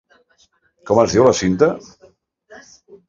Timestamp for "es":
1.03-1.13